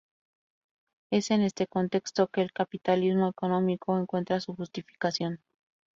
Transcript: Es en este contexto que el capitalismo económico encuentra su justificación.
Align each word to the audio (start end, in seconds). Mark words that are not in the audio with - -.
Es 1.11 1.29
en 1.29 1.41
este 1.43 1.67
contexto 1.67 2.25
que 2.25 2.41
el 2.41 2.53
capitalismo 2.53 3.29
económico 3.29 3.99
encuentra 3.99 4.39
su 4.41 4.55
justificación. 4.55 5.41